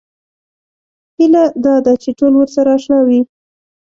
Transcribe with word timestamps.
هیله 1.17 1.43
دا 1.65 1.73
ده 1.85 1.93
چې 2.01 2.09
ټول 2.19 2.33
ورسره 2.37 2.69
اشنا 2.77 2.99
وي. 3.07 3.21